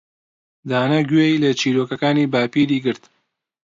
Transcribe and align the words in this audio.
دانا 0.69 0.99
گوێی 1.09 1.41
لە 1.43 1.51
چیرۆکەکانی 1.59 2.29
باپیری 2.33 2.77
گرت. 2.85 3.03